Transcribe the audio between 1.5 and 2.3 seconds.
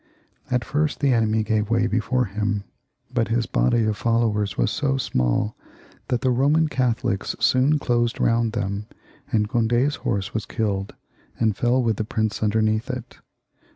way before